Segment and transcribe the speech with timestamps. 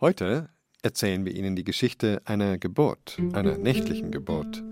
[0.00, 0.48] Heute
[0.80, 4.62] erzählen wir Ihnen die Geschichte einer Geburt, einer nächtlichen Geburt.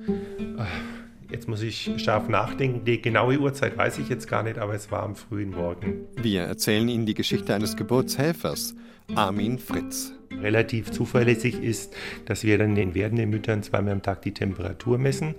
[1.29, 2.85] Jetzt muss ich scharf nachdenken.
[2.85, 6.07] Die genaue Uhrzeit weiß ich jetzt gar nicht, aber es war am frühen Morgen.
[6.15, 8.77] Wir erzählen Ihnen die Geschichte eines Geburtshelfers,
[9.17, 11.95] Armin Fritz relativ zuverlässig ist,
[12.25, 15.35] dass wir dann den werdenden Müttern zweimal am Tag die Temperatur messen.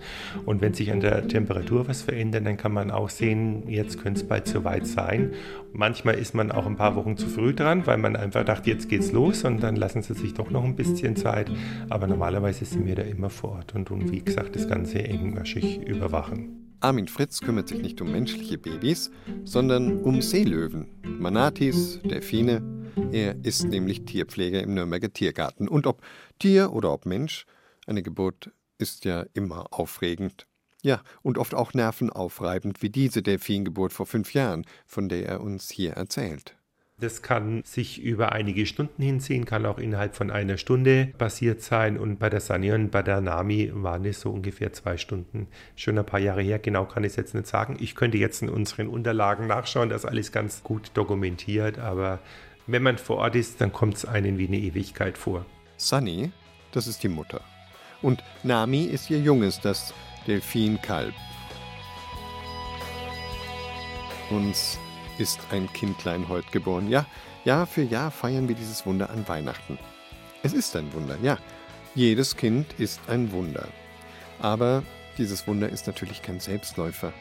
[0.45, 4.21] Und wenn sich an der Temperatur was verändert, dann kann man auch sehen, jetzt könnte
[4.21, 5.34] es bald soweit sein.
[5.73, 8.89] Manchmal ist man auch ein paar Wochen zu früh dran, weil man einfach dachte, jetzt
[8.89, 11.52] geht's los und dann lassen sie sich doch noch ein bisschen Zeit.
[11.90, 15.81] Aber normalerweise sind wir da immer vor Ort und, und wie gesagt, das Ganze engmaschig
[15.88, 16.66] überwachen.
[16.80, 19.09] Armin Fritz kümmert sich nicht um menschliche Babys,
[19.45, 22.62] sondern um Seelöwen, Manatis, Delfine.
[23.12, 25.67] Er ist nämlich Tierpfleger im Nürnberger Tiergarten.
[25.67, 26.03] Und ob
[26.40, 27.45] Tier oder ob Mensch,
[27.88, 30.45] eine Geburt ist ja immer aufregend.
[30.84, 35.72] Ja, und oft auch nervenaufreibend, wie diese Delfingeburt vor fünf Jahren, von der er uns
[35.72, 36.56] hier erzählt.
[37.00, 41.96] Das kann sich über einige Stunden hinziehen, kann auch innerhalb von einer Stunde passiert sein.
[41.96, 45.45] Und bei der Sani und bei der Nami waren es so ungefähr zwei Stunden.
[45.76, 47.78] Schon ein paar Jahre her, genau kann ich es jetzt nicht sagen.
[47.80, 51.78] Ich könnte jetzt in unseren Unterlagen nachschauen, das alles ganz gut dokumentiert.
[51.78, 52.17] Aber
[52.66, 55.45] wenn man vor Ort ist, dann kommt es einem wie eine Ewigkeit vor.
[55.78, 56.32] Sunny,
[56.72, 57.42] das ist die Mutter.
[58.02, 59.94] Und Nami ist ihr Junges, das
[60.26, 61.14] Delfinkalb.
[64.32, 64.80] Uns
[65.20, 66.90] ist ein Kindlein heute geboren.
[66.90, 67.06] Ja,
[67.46, 69.78] Jahr für Jahr feiern wir dieses Wunder an Weihnachten.
[70.44, 71.38] Es ist ein Wunder, ja.
[71.96, 73.68] Jedes Kind ist ein Wunder.
[74.40, 74.84] Aber
[75.18, 77.12] dieses Wunder ist natürlich kein Selbstläufer.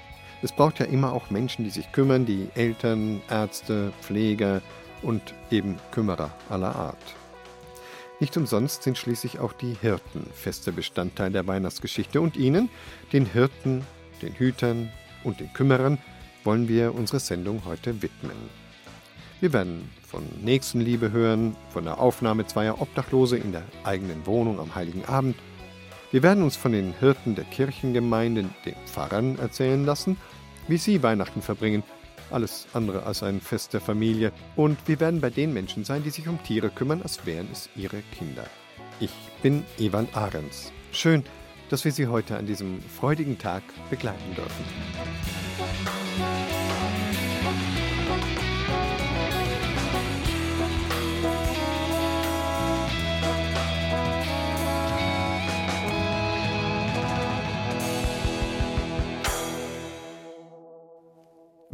[0.42, 4.60] Es braucht ja immer auch Menschen, die sich kümmern, die Eltern, Ärzte, Pfleger
[5.02, 7.16] und eben Kümmerer aller Art.
[8.20, 12.70] Nicht umsonst sind schließlich auch die Hirten fester Bestandteil der Weihnachtsgeschichte und ihnen,
[13.12, 13.86] den Hirten,
[14.22, 14.90] den Hütern
[15.22, 15.98] und den Kümmerern,
[16.46, 18.36] wollen wir unsere Sendung heute widmen.
[19.40, 24.74] Wir werden von Nächstenliebe hören, von der Aufnahme zweier Obdachlose in der eigenen Wohnung am
[24.74, 25.36] Heiligen Abend.
[26.10, 30.16] Wir werden uns von den Hirten der Kirchengemeinden, den Pfarrern, erzählen lassen,
[30.68, 31.82] wie sie Weihnachten verbringen.
[32.30, 34.32] Alles andere als ein Fest der Familie.
[34.54, 37.68] Und wir werden bei den Menschen sein, die sich um Tiere kümmern, als wären es
[37.76, 38.46] ihre Kinder.
[39.00, 39.12] Ich
[39.42, 40.72] bin Ivan Ahrens.
[40.92, 41.24] Schön,
[41.68, 44.64] dass wir Sie heute an diesem freudigen Tag begleiten dürfen.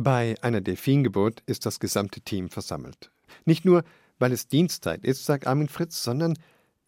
[0.04, 3.12] Bei einer Delfingeburt ist das gesamte Team versammelt.
[3.44, 3.84] Nicht nur,
[4.18, 6.36] weil es Dienstzeit ist, sagt Armin Fritz, sondern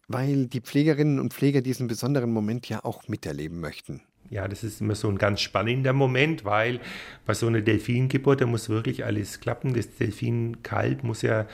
[0.09, 4.01] weil die Pflegerinnen und Pfleger diesen besonderen Moment ja auch miterleben möchten.
[4.29, 6.81] Ja, das ist immer so ein ganz spannender Moment, weil
[7.25, 9.73] bei so einer Delfingeburt, da muss wirklich alles klappen.
[9.73, 11.47] Das Delfinkalb muss ja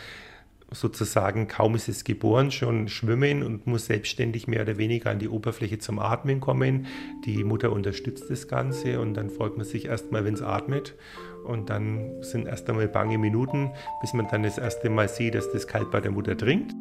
[0.73, 5.27] sozusagen, kaum ist es geboren, schon schwimmen und muss selbstständig mehr oder weniger an die
[5.27, 6.87] Oberfläche zum Atmen kommen.
[7.25, 10.95] Die Mutter unterstützt das Ganze und dann freut man sich erstmal, wenn es atmet.
[11.43, 15.51] Und dann sind erst einmal bange Minuten, bis man dann das erste Mal sieht, dass
[15.51, 16.73] das Kalb bei der Mutter trinkt.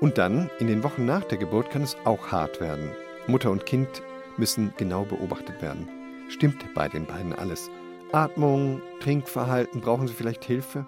[0.00, 2.90] Und dann, in den Wochen nach der Geburt, kann es auch hart werden.
[3.26, 4.02] Mutter und Kind
[4.36, 5.88] müssen genau beobachtet werden.
[6.28, 7.70] Stimmt bei den beiden alles?
[8.12, 10.86] Atmung, Trinkverhalten, brauchen sie vielleicht Hilfe?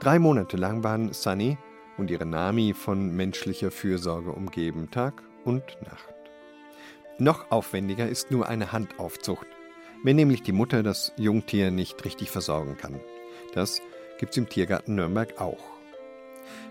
[0.00, 1.58] Drei Monate lang waren Sunny
[1.96, 6.14] und ihre Nami von menschlicher Fürsorge umgeben, Tag und Nacht.
[7.18, 9.48] Noch aufwendiger ist nur eine Handaufzucht,
[10.04, 13.00] wenn nämlich die Mutter das Jungtier nicht richtig versorgen kann.
[13.54, 13.82] Das
[14.20, 15.64] gibt's im Tiergarten Nürnberg auch.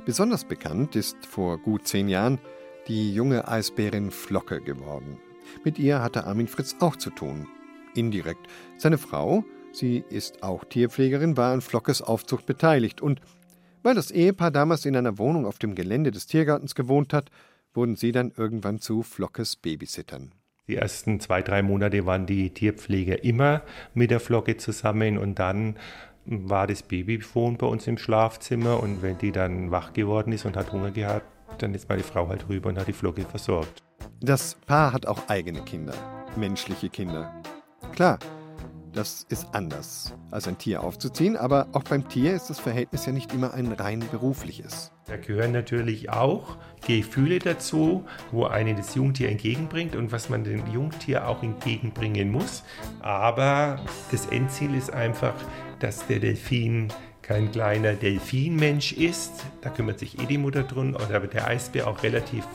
[0.05, 2.39] Besonders bekannt ist vor gut zehn Jahren
[2.87, 5.19] die junge Eisbärin Flocke geworden.
[5.65, 7.45] Mit ihr hatte Armin Fritz auch zu tun.
[7.93, 8.47] Indirekt.
[8.77, 9.43] Seine Frau,
[9.77, 13.21] sie ist auch Tierpflegerin, war an Flockes Aufzucht beteiligt und
[13.83, 17.29] weil das Ehepaar damals in einer Wohnung auf dem Gelände des Tiergartens gewohnt hat,
[17.73, 20.31] wurden sie dann irgendwann zu Flockes Babysittern.
[20.67, 23.61] Die ersten zwei, drei Monate waren die Tierpfleger immer
[23.93, 25.77] mit der Flocke zusammen und dann
[26.25, 30.57] war das Babyfon bei uns im Schlafzimmer und wenn die dann wach geworden ist und
[30.57, 31.25] hat Hunger gehabt,
[31.59, 33.81] dann ist meine Frau halt rüber und hat die Flocke versorgt.
[34.19, 35.93] Das Paar hat auch eigene Kinder,
[36.35, 37.31] menschliche Kinder.
[37.93, 38.19] Klar,
[38.97, 43.11] das ist anders, als ein Tier aufzuziehen, aber auch beim Tier ist das Verhältnis ja
[43.11, 44.91] nicht immer ein rein berufliches.
[45.05, 50.65] Da gehören natürlich auch Gefühle dazu, wo einem das Jungtier entgegenbringt und was man dem
[50.73, 52.63] Jungtier auch entgegenbringen muss.
[52.99, 53.79] Aber
[54.11, 55.35] das Endziel ist einfach,
[55.79, 56.87] dass der Delfin
[57.21, 59.45] kein kleiner Delfinmensch ist.
[59.61, 62.45] Da kümmert sich eh die Mutter drum, aber der Eisbär auch relativ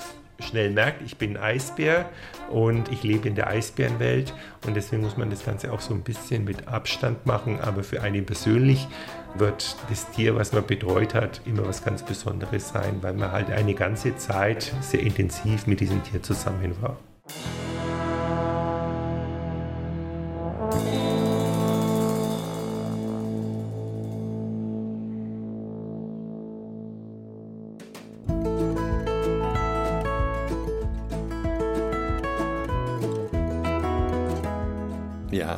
[0.42, 2.08] schnell merkt, ich bin Eisbär
[2.50, 4.34] und ich lebe in der Eisbärenwelt
[4.66, 8.02] und deswegen muss man das Ganze auch so ein bisschen mit Abstand machen, aber für
[8.02, 8.86] einen persönlich
[9.34, 13.50] wird das Tier, was man betreut hat, immer was ganz Besonderes sein, weil man halt
[13.50, 16.96] eine ganze Zeit sehr intensiv mit diesem Tier zusammen war.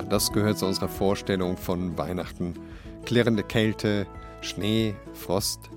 [0.08, 2.54] Das gehört zu unserer Vorstellung von Weihnachten.
[3.04, 4.06] Klirrende Kälte,
[4.40, 5.70] Schnee, Frost.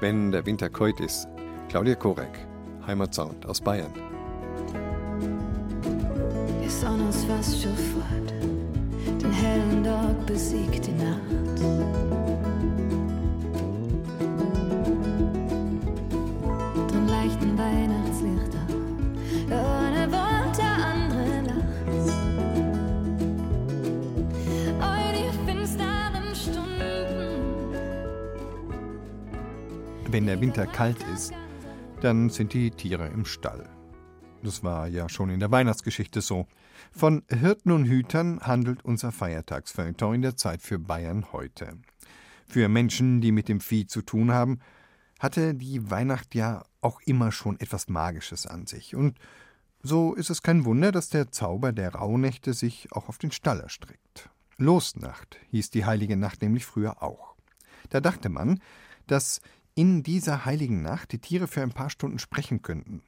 [0.00, 1.26] Wenn der Winter kalt ist.
[1.68, 2.46] Claudia Korek,
[2.86, 3.92] Heimatsound aus Bayern.
[6.64, 8.32] Die Sonne ist fast schon fort,
[9.20, 12.25] den hellen Tag besiegt die Nacht.
[30.16, 31.34] Wenn der Winter kalt ist,
[32.00, 33.68] dann sind die Tiere im Stall.
[34.42, 36.46] Das war ja schon in der Weihnachtsgeschichte so.
[36.90, 41.76] Von Hirten und Hütern handelt unser Feiertagsfeuilleton in der Zeit für Bayern heute.
[42.48, 44.60] Für Menschen, die mit dem Vieh zu tun haben,
[45.18, 48.96] hatte die Weihnacht ja auch immer schon etwas Magisches an sich.
[48.96, 49.18] Und
[49.82, 53.60] so ist es kein Wunder, dass der Zauber der Rauhnächte sich auch auf den Stall
[53.60, 54.30] erstreckt.
[54.56, 57.34] Losnacht hieß die heilige Nacht nämlich früher auch.
[57.90, 58.60] Da dachte man,
[59.06, 59.40] dass
[59.76, 63.02] in dieser heiligen Nacht die Tiere für ein paar Stunden sprechen könnten.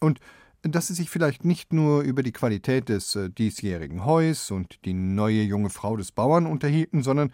[0.00, 0.20] Und
[0.62, 4.94] dass sie sich vielleicht nicht nur über die Qualität des äh, diesjährigen Heus und die
[4.94, 7.32] neue junge Frau des Bauern unterhielten, sondern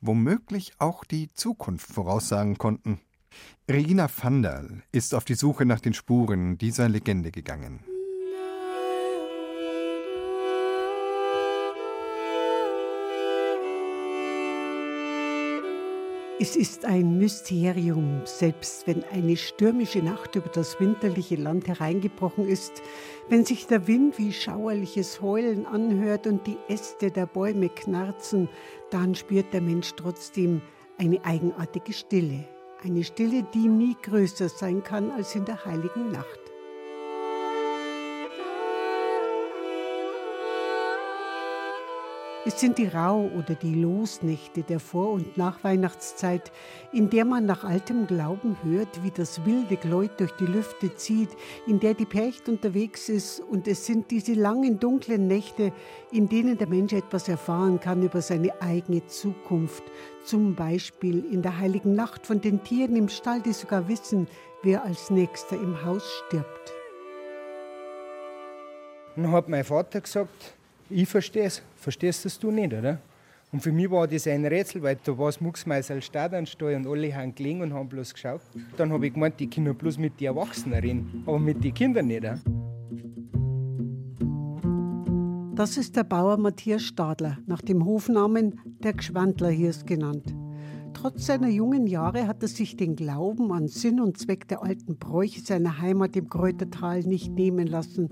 [0.00, 3.00] womöglich auch die Zukunft voraussagen konnten.
[3.70, 7.84] Regina Vanderl ist auf die Suche nach den Spuren dieser Legende gegangen.
[16.42, 22.80] Es ist ein Mysterium, selbst wenn eine stürmische Nacht über das winterliche Land hereingebrochen ist,
[23.28, 28.48] wenn sich der Wind wie schauerliches Heulen anhört und die Äste der Bäume knarzen,
[28.88, 30.62] dann spürt der Mensch trotzdem
[30.96, 32.48] eine eigenartige Stille.
[32.82, 36.49] Eine Stille, die nie größer sein kann als in der heiligen Nacht.
[42.46, 46.50] Es sind die Rau- oder die Losnächte der Vor- und Nachweihnachtszeit,
[46.90, 51.28] in der man nach altem Glauben hört, wie das wilde Gläut durch die Lüfte zieht,
[51.66, 53.40] in der die Percht unterwegs ist.
[53.40, 55.70] Und es sind diese langen, dunklen Nächte,
[56.12, 59.82] in denen der Mensch etwas erfahren kann über seine eigene Zukunft.
[60.24, 64.28] Zum Beispiel in der heiligen Nacht von den Tieren im Stall, die sogar wissen,
[64.62, 66.72] wer als nächster im Haus stirbt.
[69.14, 70.54] Dann hat mein Vater gesagt,
[70.90, 71.62] ich verstehe es.
[71.76, 72.98] Verstehst das du nicht, oder?
[73.52, 77.14] Und für mich war das ein Rätsel, weil da war das Mucksmeißel Stadionstall und alle
[77.14, 78.42] haben gelegen und haben bloß geschaut.
[78.76, 82.06] Dann habe ich gemeint, die können bloß mit den Erwachsenen reden, aber mit den Kindern
[82.06, 82.20] nicht.
[82.20, 82.38] Oder?
[85.56, 90.34] Das ist der Bauer Matthias Stadler, nach dem Hofnamen der Gschwandlerhirs genannt.
[90.92, 94.98] Trotz seiner jungen Jahre hat er sich den Glauben an Sinn und Zweck der alten
[94.98, 98.08] Bräuche seiner Heimat im Kräutertal nicht nehmen lassen.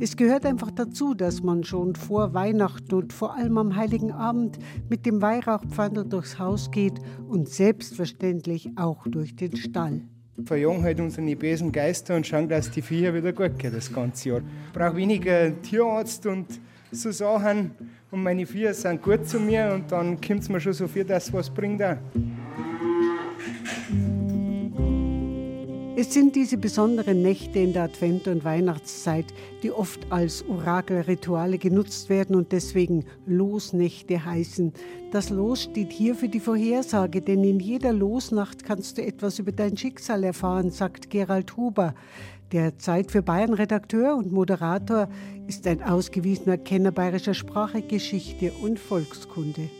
[0.00, 4.58] Es gehört einfach dazu, dass man schon vor Weihnachten und vor allem am Heiligen Abend
[4.88, 6.98] mit dem Weihrauchpfandel durchs Haus geht
[7.28, 10.02] und selbstverständlich auch durch den Stall.
[10.44, 14.30] Verjagen halt unsere bösen Geister und schauen, dass die Viecher wieder gut gehen das ganze
[14.30, 14.38] Jahr.
[14.38, 16.46] Ich brauche weniger Tierarzt und
[16.90, 17.72] so Sachen.
[18.12, 21.02] Und meine Viecher sind gut zu mir und dann kommt es mir schon so viel,
[21.02, 21.96] dass was bringt auch.
[25.96, 29.26] Es sind diese besonderen Nächte in der Advent- und Weihnachtszeit,
[29.62, 34.74] die oft als Orakelrituale genutzt werden und deswegen Losnächte heißen.
[35.10, 39.52] Das Los steht hier für die Vorhersage, denn in jeder Losnacht kannst du etwas über
[39.52, 41.94] dein Schicksal erfahren, sagt Gerald Huber.
[42.52, 45.08] Der Zeit für Bayern Redakteur und Moderator
[45.46, 49.70] ist ein ausgewiesener Kenner bayerischer Sprache, Geschichte und Volkskunde.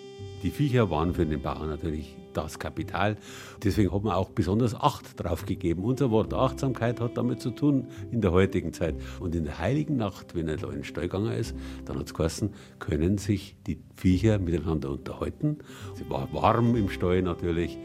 [0.43, 3.19] Die Viecher waren für den Bauern natürlich das Kapital.
[3.63, 5.85] Deswegen hat man auch besonders Acht drauf gegeben.
[5.85, 8.95] Unser Wort Achtsamkeit hat damit zu tun in der heutigen Zeit.
[9.21, 12.07] Und in der heiligen Nacht, wenn er da in den Stall gegangen ist, dann hat
[12.07, 15.59] es geheißen, können sich die Viecher miteinander unterhalten.
[15.95, 17.77] Es war warm im Stall natürlich.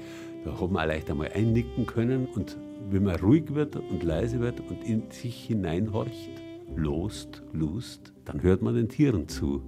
[0.45, 2.25] Da man auch leicht einmal einnicken können.
[2.27, 2.57] Und
[2.89, 6.29] wenn man ruhig wird und leise wird und in sich hineinhorcht,
[6.75, 9.61] lost, lust, dann hört man den Tieren zu.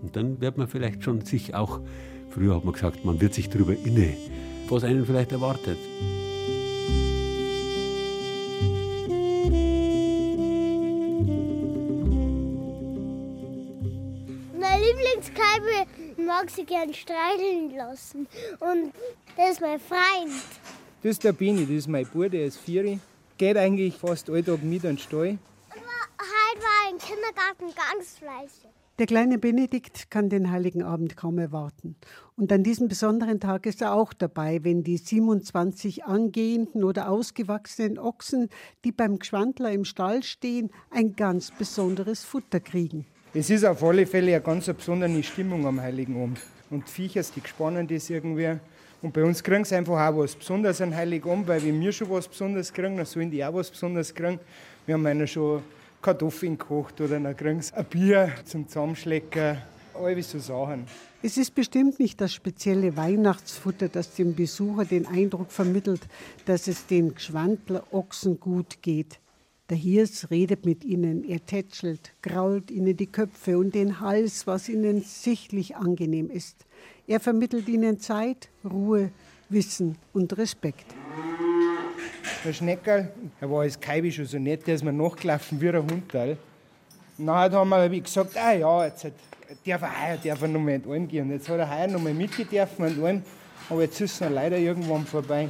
[0.00, 1.80] Und dann wird man vielleicht schon sich auch,
[2.30, 4.14] früher hat man gesagt, man wird sich darüber inne,
[4.68, 5.78] was einen vielleicht erwartet.
[14.58, 18.26] Meine Lieblingskeibe mag sie gern streicheln lassen.
[18.60, 18.92] Und
[19.36, 20.32] das ist mein Freund.
[21.02, 23.00] Das ist der Bini, das ist mein Bruder, der ist vier.
[23.36, 25.36] Geht eigentlich fast alltag mit an den Stall.
[25.68, 28.70] Aber heute war im Kindergarten ganz fleißig.
[29.00, 31.96] Der kleine Benedikt kann den Heiligen Abend kaum erwarten.
[32.36, 37.98] Und an diesem besonderen Tag ist er auch dabei, wenn die 27 angehenden oder ausgewachsenen
[37.98, 38.48] Ochsen,
[38.84, 43.06] die beim Gschwandler im Stall stehen, ein ganz besonderes Futter kriegen.
[43.34, 46.38] Es ist auf alle Fälle eine ganz besondere Stimmung am Heiligen Abend.
[46.70, 48.60] Und die Viecher, die gespannen das irgendwie.
[49.02, 51.90] Und bei uns kriegen sie einfach auch was Besonderes an Heiligen Abend, weil wenn wir
[51.90, 54.38] schon was Besonderes kriegen, dann sollen die auch was Besonderes kriegen.
[54.86, 55.62] Wir haben einer schon
[56.00, 59.58] Kartoffeln gekocht oder dann kriegen sie ein Bier zum Zusammenschlecken.
[59.94, 60.86] All so Sachen.
[61.20, 66.00] Es ist bestimmt nicht das spezielle Weihnachtsfutter, das dem Besucher den Eindruck vermittelt,
[66.46, 69.18] dass es den Gschwandler Ochsen gut geht.
[69.68, 74.68] Der Hirs redet mit ihnen, er tätschelt, grault ihnen die Köpfe und den Hals, was
[74.68, 76.66] ihnen sichtlich angenehm ist.
[77.06, 79.10] Er vermittelt ihnen Zeit, Ruhe,
[79.48, 80.86] Wissen und Respekt.
[82.44, 85.76] Der Schneckerl, er war als Kaibi schon so nett, der ist mir nachgelaufen wie ein
[85.76, 86.14] Hund.
[86.14, 89.04] Und dann haben wir gesagt, ah ja, jetzt
[89.66, 91.30] darf er heuer darf er noch mal Alm gehen.
[91.30, 93.22] Jetzt hat er heuer noch mal mitgedürfen den Alm,
[93.68, 95.48] aber jetzt ist er leider irgendwann vorbei.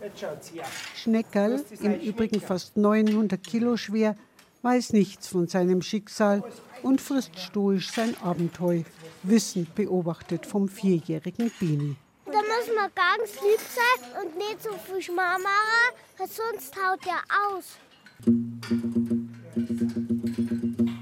[0.00, 0.64] Jetzt schaut's her.
[0.96, 4.16] Schneckerl, im Übrigen fast 900 Kilo schwer,
[4.62, 6.42] weiß nichts von seinem Schicksal
[6.82, 8.84] und frisst stoisch sein Abenteuer,
[9.22, 11.96] wissend beobachtet vom vierjährigen Bini.
[12.26, 17.22] Da muss man ganz lieb sein und nicht so viel Schmarr machen, sonst haut er
[17.50, 17.78] aus.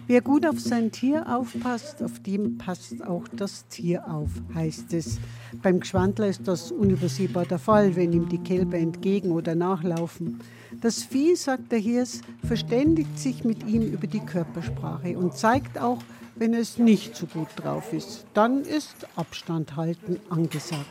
[0.07, 5.19] Wer gut auf sein Tier aufpasst, auf dem passt auch das Tier auf, heißt es.
[5.62, 10.40] Beim Gschwandler ist das unübersehbar der Fall, wenn ihm die Kälber entgegen oder nachlaufen.
[10.80, 15.98] Das Vieh, sagt der Hirs, verständigt sich mit ihm über die Körpersprache und zeigt auch,
[16.36, 18.24] wenn es nicht so gut drauf ist.
[18.34, 20.86] Dann ist Abstand halten angesagt.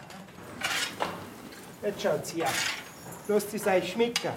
[1.81, 2.48] Jetzt schaut's her.
[3.27, 4.31] Lasst es euch schmecken.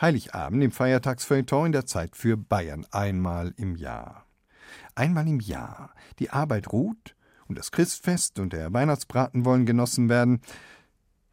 [0.00, 4.26] Heiligabend im Feiertagsfeuilleton in der Zeit für Bayern einmal im Jahr.
[4.94, 5.94] Einmal im Jahr.
[6.18, 7.14] Die Arbeit ruht
[7.46, 10.40] und das Christfest und der Weihnachtsbraten wollen genossen werden.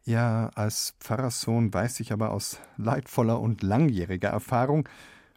[0.04, 4.88] Ja, als Pfarrerssohn weiß ich aber aus leidvoller und langjähriger Erfahrung,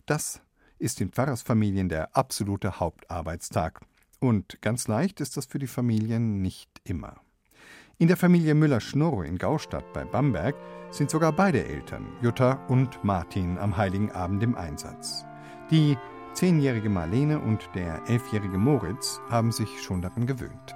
[0.07, 0.41] das
[0.79, 3.81] ist in Pfarrersfamilien der absolute Hauptarbeitstag.
[4.19, 7.17] Und ganz leicht ist das für die Familien nicht immer.
[7.97, 10.55] In der Familie Müller-Schnurro in Gaustadt bei Bamberg
[10.89, 15.25] sind sogar beide Eltern, Jutta und Martin, am Heiligen Abend im Einsatz.
[15.71, 15.95] Die
[16.33, 20.75] zehnjährige Marlene und der elfjährige Moritz haben sich schon daran gewöhnt.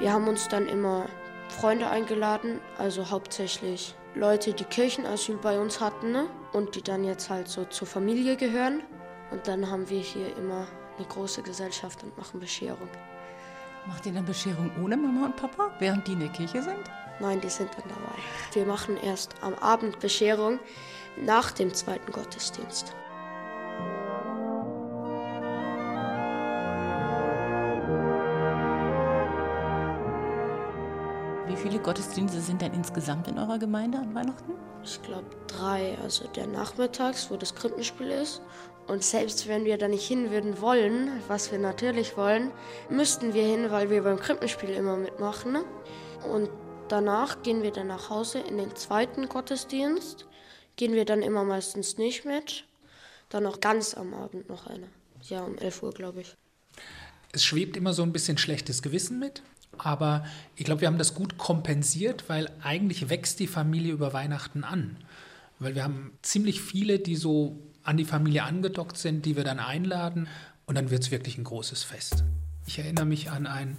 [0.00, 1.10] Wir haben uns dann immer
[1.50, 6.26] Freunde eingeladen, also hauptsächlich Leute, die Kirchenasyl bei uns hatten ne?
[6.54, 8.82] und die dann jetzt halt so zur Familie gehören.
[9.30, 10.66] Und dann haben wir hier immer
[10.96, 12.88] eine große Gesellschaft und machen Bescherung.
[13.86, 16.80] Macht ihr dann Bescherung ohne Mama und Papa, während die in der Kirche sind?
[17.20, 18.18] Nein, die sind dann dabei.
[18.54, 20.58] Wir machen erst am Abend Bescherung
[21.18, 22.94] nach dem zweiten Gottesdienst.
[31.60, 34.52] Viele Gottesdienste sind denn insgesamt in eurer Gemeinde an Weihnachten?
[34.82, 35.96] Ich glaube drei.
[36.02, 38.40] Also der Nachmittags, wo das Krippenspiel ist.
[38.86, 42.50] Und selbst wenn wir da nicht hin würden wollen, was wir natürlich wollen,
[42.88, 45.58] müssten wir hin, weil wir beim Krippenspiel immer mitmachen.
[46.32, 46.48] Und
[46.88, 50.26] danach gehen wir dann nach Hause in den zweiten Gottesdienst.
[50.76, 52.64] Gehen wir dann immer meistens nicht mit.
[53.28, 54.88] Dann noch ganz am Abend noch eine.
[55.24, 56.34] Ja, um 11 Uhr, glaube ich.
[57.32, 59.42] Es schwebt immer so ein bisschen schlechtes Gewissen mit.
[59.82, 60.24] Aber
[60.56, 64.96] ich glaube, wir haben das gut kompensiert, weil eigentlich wächst die Familie über Weihnachten an.
[65.58, 69.58] Weil wir haben ziemlich viele, die so an die Familie angedockt sind, die wir dann
[69.58, 70.28] einladen.
[70.66, 72.24] Und dann wird es wirklich ein großes Fest.
[72.66, 73.76] Ich erinnere mich an ein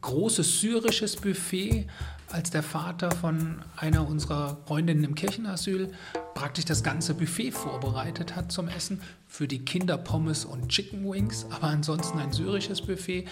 [0.00, 1.86] großes syrisches Buffet,
[2.30, 5.90] als der Vater von einer unserer Freundinnen im Kirchenasyl
[6.34, 9.00] praktisch das ganze Buffet vorbereitet hat zum Essen.
[9.26, 13.26] Für die Kinder Pommes und Chicken Wings, aber ansonsten ein syrisches Buffet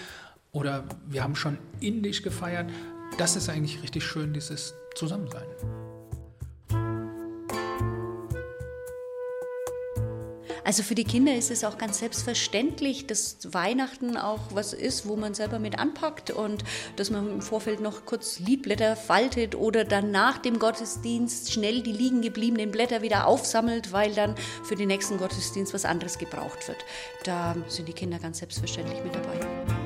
[0.52, 2.70] oder wir haben schon indisch gefeiert.
[3.18, 5.46] Das ist eigentlich richtig schön, dieses Zusammensein.
[10.66, 15.14] Also für die Kinder ist es auch ganz selbstverständlich, dass Weihnachten auch was ist, wo
[15.14, 16.64] man selber mit anpackt und
[16.96, 21.92] dass man im Vorfeld noch kurz Liedblätter faltet oder dann nach dem Gottesdienst schnell die
[21.92, 24.34] liegen gebliebenen Blätter wieder aufsammelt, weil dann
[24.64, 26.84] für den nächsten Gottesdienst was anderes gebraucht wird.
[27.22, 29.85] Da sind die Kinder ganz selbstverständlich mit dabei.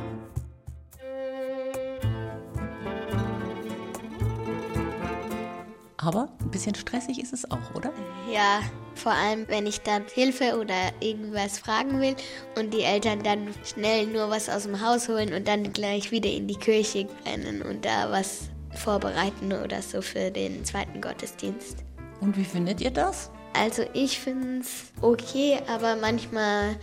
[6.02, 7.92] Aber ein bisschen stressig ist es auch, oder?
[8.32, 8.62] Ja,
[8.94, 12.16] vor allem wenn ich dann Hilfe oder irgendwas fragen will
[12.56, 16.30] und die Eltern dann schnell nur was aus dem Haus holen und dann gleich wieder
[16.30, 21.84] in die Kirche rennen und da was vorbereiten oder so für den zweiten Gottesdienst.
[22.22, 23.30] Und wie findet ihr das?
[23.52, 26.76] Also ich finde es okay, aber manchmal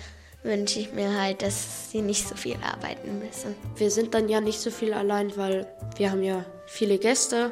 [0.43, 3.55] wünsche ich mir halt, dass sie nicht so viel arbeiten müssen.
[3.77, 7.51] Wir sind dann ja nicht so viel allein, weil wir haben ja viele Gäste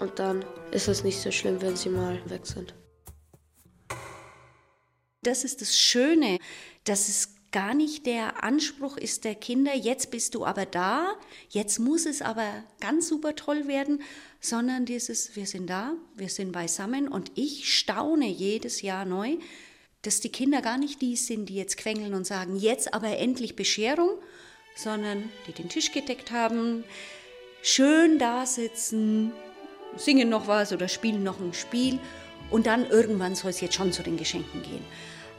[0.00, 2.74] und dann ist es nicht so schlimm, wenn sie mal weg sind.
[5.22, 6.38] Das ist das Schöne,
[6.84, 11.12] dass es gar nicht der Anspruch ist der Kinder, jetzt bist du aber da,
[11.48, 14.02] jetzt muss es aber ganz super toll werden,
[14.40, 19.36] sondern dieses, wir sind da, wir sind beisammen und ich staune jedes Jahr neu,
[20.02, 23.56] dass die Kinder gar nicht die sind, die jetzt quengeln und sagen, jetzt aber endlich
[23.56, 24.10] Bescherung,
[24.76, 26.84] sondern die den Tisch gedeckt haben,
[27.62, 29.32] schön da sitzen,
[29.96, 31.98] singen noch was oder spielen noch ein Spiel
[32.50, 34.84] und dann irgendwann soll es jetzt schon zu den Geschenken gehen.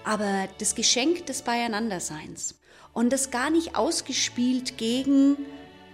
[0.04, 2.60] Aber das Geschenk des Beieinanderseins
[2.94, 5.38] und das gar nicht ausgespielt gegen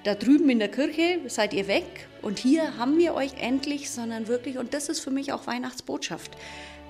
[0.04, 4.28] da drüben in der Kirche seid ihr weg und hier haben wir euch endlich, sondern
[4.28, 6.32] wirklich, und das ist für mich auch Weihnachtsbotschaft.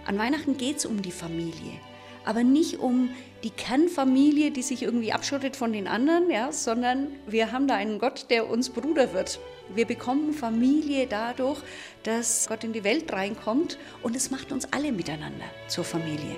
[0.06, 1.80] An Weihnachten geht es um die Familie,
[2.26, 3.10] aber nicht um
[3.44, 8.00] die Kernfamilie, die sich irgendwie abschottet von den anderen, ja, sondern wir haben da einen
[8.00, 9.40] Gott, der uns Bruder wird.
[9.74, 11.60] Wir bekommen Familie dadurch,
[12.04, 16.38] dass Gott in die Welt reinkommt und es macht uns alle miteinander zur Familie.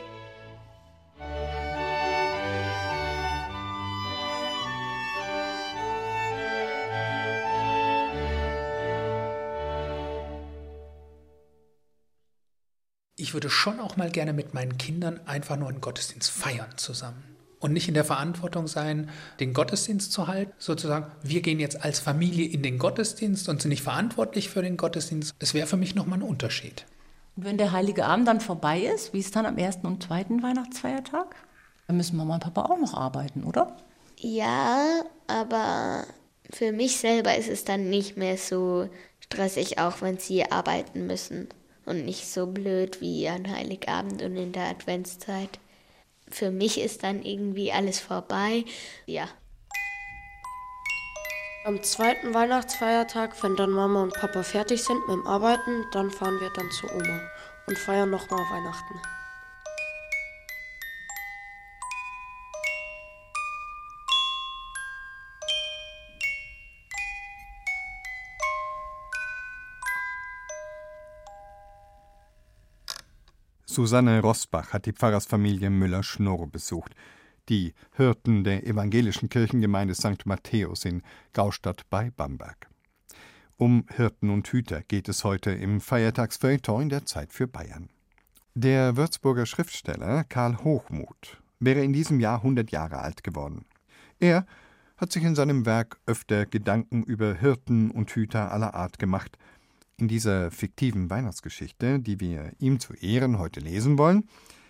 [13.30, 17.24] Ich würde schon auch mal gerne mit meinen Kindern einfach nur einen Gottesdienst feiern zusammen.
[17.60, 22.00] Und nicht in der Verantwortung sein, den Gottesdienst zu halten, sozusagen, wir gehen jetzt als
[22.00, 25.36] Familie in den Gottesdienst und sind nicht verantwortlich für den Gottesdienst.
[25.38, 26.88] Das wäre für mich nochmal ein Unterschied.
[27.36, 30.42] Und wenn der Heilige Abend dann vorbei ist, wie ist dann am ersten und zweiten
[30.42, 31.36] Weihnachtsfeiertag?
[31.86, 33.78] Dann müssen Mama und Papa auch noch arbeiten, oder?
[34.18, 36.04] Ja, aber
[36.50, 38.90] für mich selber ist es dann nicht mehr so
[39.20, 41.48] stressig, auch wenn sie arbeiten müssen
[41.90, 45.60] und nicht so blöd wie an Heiligabend und in der Adventszeit.
[46.30, 48.64] Für mich ist dann irgendwie alles vorbei.
[49.08, 49.28] Ja.
[51.66, 56.40] Am zweiten Weihnachtsfeiertag, wenn dann Mama und Papa fertig sind mit dem Arbeiten, dann fahren
[56.40, 57.22] wir dann zu Oma
[57.68, 59.19] und feiern nochmal Weihnachten.
[73.80, 76.94] Susanne Rossbach hat die Pfarrersfamilie Müller-Schnorr besucht,
[77.48, 80.26] die Hirten der evangelischen Kirchengemeinde St.
[80.26, 82.68] Matthäus in Gaustadt bei Bamberg.
[83.56, 87.88] Um Hirten und Hüter geht es heute im Feiertagsfeuilleton in der Zeit für Bayern.
[88.54, 93.64] Der Würzburger Schriftsteller Karl Hochmuth wäre in diesem Jahr 100 Jahre alt geworden.
[94.20, 94.46] Er
[94.98, 99.38] hat sich in seinem Werk öfter Gedanken über Hirten und Hüter aller Art gemacht–
[100.00, 104.28] in dieser fiktiven Weihnachtsgeschichte, die wir ihm zu Ehren heute lesen wollen,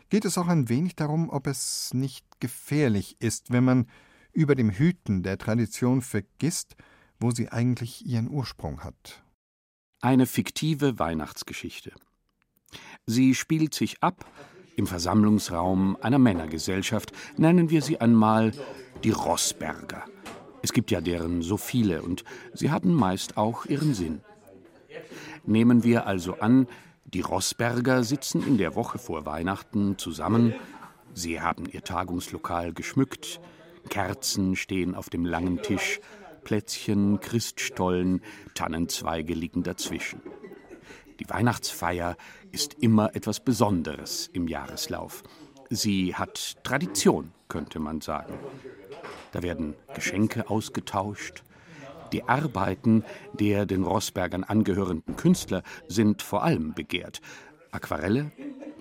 [0.10, 3.88] geht es auch ein wenig darum, ob es nicht gefährlich ist, wenn man
[4.34, 6.76] über dem Hüten der Tradition vergisst,
[7.20, 9.24] wo sie eigentlich ihren Ursprung hat.
[10.02, 11.92] Eine fiktive Weihnachtsgeschichte.
[13.06, 14.26] Sie spielt sich ab
[14.76, 18.54] im Versammlungsraum einer Männergesellschaft, nennen wir sie einmal
[19.04, 20.06] die Rossberger.
[20.62, 24.22] Es gibt ja deren so viele und sie haben meist auch ihren Sinn.
[25.46, 26.68] Nehmen wir also an,
[27.06, 30.54] die Rossberger sitzen in der Woche vor Weihnachten zusammen.
[31.14, 33.40] Sie haben ihr Tagungslokal geschmückt.
[33.90, 36.00] Kerzen stehen auf dem langen Tisch.
[36.44, 38.22] Plätzchen, Christstollen,
[38.54, 40.22] Tannenzweige liegen dazwischen.
[41.20, 42.16] Die Weihnachtsfeier
[42.52, 45.24] ist immer etwas Besonderes im Jahreslauf.
[45.70, 48.34] Sie hat Tradition, könnte man sagen.
[49.32, 51.44] Da werden Geschenke ausgetauscht,
[52.14, 57.22] die Arbeiten der den Rossbergern angehörenden Künstler sind vor allem begehrt.
[57.72, 58.32] Aquarelle,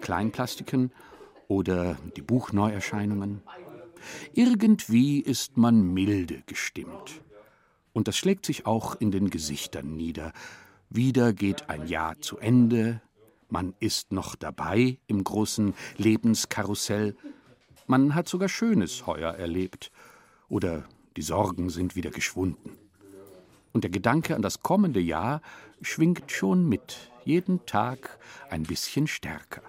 [0.01, 0.93] Kleinplastiken
[1.47, 3.43] oder die Buchneuerscheinungen.
[4.33, 7.23] Irgendwie ist man milde gestimmt.
[7.93, 10.33] Und das schlägt sich auch in den Gesichtern nieder.
[10.89, 13.03] Wieder geht ein Jahr zu Ende,
[13.51, 17.17] man ist noch dabei im großen Lebenskarussell.
[17.87, 19.91] Man hat sogar Schönes heuer erlebt.
[20.51, 20.85] Oder
[21.17, 22.77] die Sorgen sind wieder geschwunden.
[23.73, 25.43] Und der Gedanke an das kommende Jahr
[25.83, 28.19] schwingt schon mit, jeden Tag
[28.51, 29.63] ein bisschen stärker.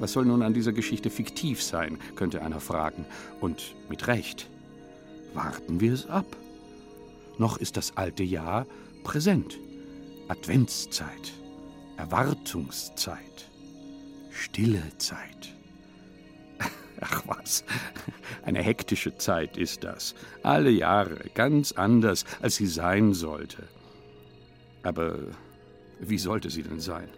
[0.00, 3.04] Was soll nun an dieser Geschichte fiktiv sein, könnte einer fragen.
[3.40, 4.48] Und mit Recht.
[5.34, 6.26] Warten wir es ab.
[7.38, 8.66] Noch ist das alte Jahr
[9.04, 9.58] präsent.
[10.28, 11.32] Adventszeit,
[11.96, 13.50] Erwartungszeit,
[14.30, 15.54] stille Zeit.
[17.00, 17.64] Ach was,
[18.42, 20.14] eine hektische Zeit ist das.
[20.42, 23.68] Alle Jahre ganz anders, als sie sein sollte.
[24.82, 25.18] Aber
[26.00, 27.08] wie sollte sie denn sein?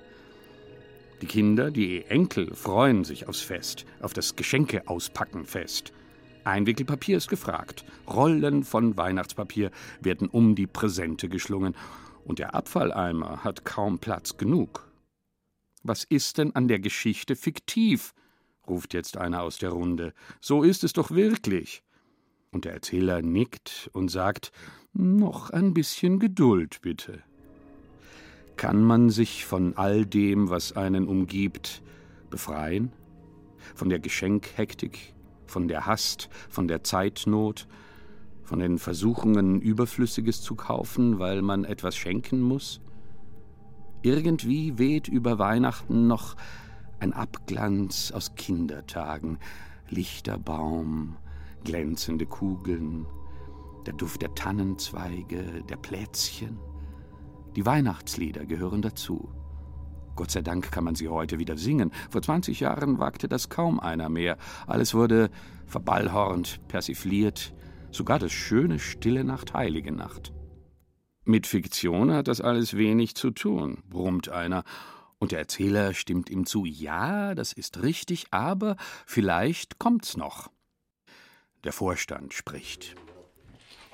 [1.21, 5.93] Die Kinder, die Enkel freuen sich aufs Fest, auf das Geschenke auspacken Fest.
[6.45, 7.85] Einwickelpapier ist gefragt.
[8.09, 11.77] Rollen von Weihnachtspapier werden um die Präsente geschlungen.
[12.25, 14.91] Und der Abfalleimer hat kaum Platz genug.
[15.85, 18.15] Was ist denn an der Geschichte fiktiv?
[18.69, 20.15] Ruft jetzt einer aus der Runde.
[20.41, 21.83] So ist es doch wirklich.
[22.51, 24.53] Und der Erzähler nickt und sagt,
[24.93, 27.23] noch ein bisschen Geduld bitte.
[28.57, 31.83] Kann man sich von all dem, was einen umgibt,
[32.31, 32.93] befreien?
[33.75, 35.15] Von der Geschenkhektik,
[35.47, 37.67] von der Hast, von der Zeitnot,
[38.43, 42.81] von den Versuchungen, Überflüssiges zu kaufen, weil man etwas schenken muss?
[44.03, 46.37] Irgendwie weht über Weihnachten noch
[47.03, 49.39] ein Abglanz aus Kindertagen,
[49.91, 51.17] lichter Baum,
[51.65, 53.07] glänzende Kugeln,
[53.87, 56.61] der Duft der Tannenzweige, der Plätzchen.
[57.57, 59.29] Die Weihnachtslieder gehören dazu.
[60.15, 61.91] Gott sei Dank kann man sie heute wieder singen.
[62.09, 64.37] Vor 20 Jahren wagte das kaum einer mehr.
[64.69, 65.31] Alles wurde
[65.67, 67.53] verballhornt, persifliert,
[67.91, 70.33] sogar das schöne Stille Nacht, Heilige Nacht.
[71.25, 74.63] Mit Fiktion hat das alles wenig zu tun, brummt einer
[75.23, 78.75] und der Erzähler stimmt ihm zu, ja, das ist richtig, aber
[79.07, 80.51] vielleicht kommt's noch.
[81.63, 82.97] Der Vorstand spricht.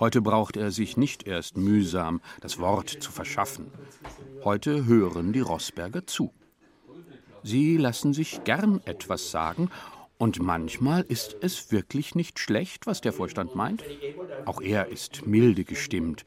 [0.00, 3.70] Heute braucht er sich nicht erst mühsam das Wort zu verschaffen.
[4.42, 6.32] Heute hören die Rossberger zu.
[7.42, 9.68] Sie lassen sich gern etwas sagen,
[10.16, 13.84] und manchmal ist es wirklich nicht schlecht, was der Vorstand meint.
[14.46, 16.24] Auch er ist milde gestimmt.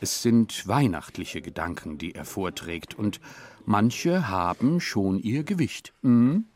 [0.00, 3.20] Es sind weihnachtliche Gedanken, die er vorträgt, und
[3.66, 5.92] Manche haben schon ihr Gewicht.
[6.02, 6.46] Mhm.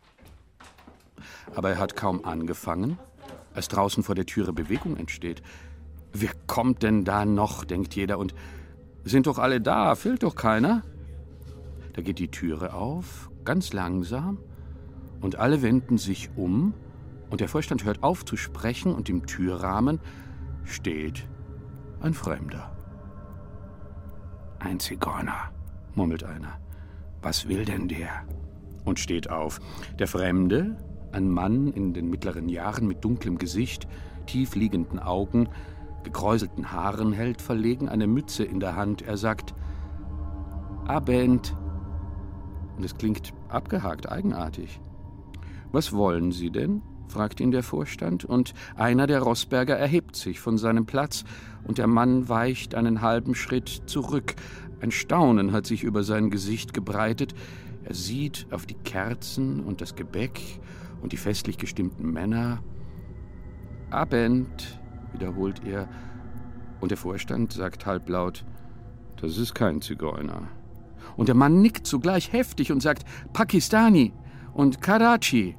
[1.54, 2.98] Aber er hat kaum angefangen,
[3.54, 5.42] als draußen vor der Türe Bewegung entsteht.
[6.12, 8.34] Wer kommt denn da noch, denkt jeder, und
[9.04, 10.82] sind doch alle da, fehlt doch keiner.
[11.92, 14.38] Da geht die Türe auf, ganz langsam,
[15.20, 16.74] und alle wenden sich um,
[17.30, 20.00] und der Vorstand hört auf zu sprechen, und im Türrahmen
[20.64, 21.28] steht
[22.00, 22.73] ein Fremder.
[24.64, 25.50] Ein Zigeuner,
[25.94, 26.58] murmelt einer.
[27.20, 28.24] Was will denn der?
[28.86, 29.60] Und steht auf.
[29.98, 30.78] Der Fremde,
[31.12, 33.86] ein Mann in den mittleren Jahren mit dunklem Gesicht,
[34.24, 35.50] tief liegenden Augen,
[36.02, 39.02] gekräuselten Haaren, hält verlegen eine Mütze in der Hand.
[39.02, 39.54] Er sagt
[40.86, 41.54] Abend.
[42.78, 44.80] Und es klingt abgehakt, eigenartig.
[45.72, 46.80] Was wollen Sie denn?
[47.08, 51.24] Fragt ihn der Vorstand, und einer der Rossberger erhebt sich von seinem Platz,
[51.64, 54.34] und der Mann weicht einen halben Schritt zurück,
[54.80, 57.34] ein Staunen hat sich über sein Gesicht gebreitet.
[57.84, 60.40] Er sieht auf die Kerzen und das Gebäck
[61.00, 62.62] und die festlich gestimmten Männer.
[63.90, 64.80] Abend,
[65.12, 65.88] wiederholt er,
[66.80, 68.44] und der Vorstand sagt halblaut,
[69.20, 70.48] das ist kein Zigeuner.
[71.16, 74.12] Und der Mann nickt zugleich heftig und sagt Pakistani
[74.52, 75.56] und Karachi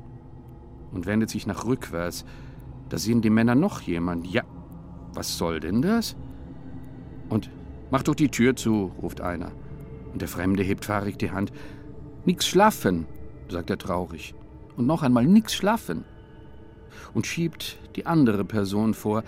[0.91, 2.25] und wendet sich nach rückwärts.
[2.89, 4.27] Da sehen die Männer noch jemand.
[4.27, 4.43] Ja,
[5.13, 6.15] was soll denn das?
[7.29, 7.49] Und
[7.91, 9.51] Mach doch die Tür zu, ruft einer.
[10.11, 11.51] Und der Fremde hebt fahrig die Hand.
[12.25, 13.05] Nix schlafen,
[13.49, 14.33] sagt er traurig.
[14.75, 16.03] Und noch einmal nix schlafen.
[17.13, 19.23] Und schiebt die andere Person vor.